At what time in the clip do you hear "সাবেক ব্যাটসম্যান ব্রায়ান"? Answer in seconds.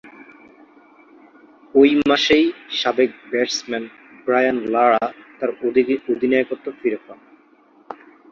2.71-4.57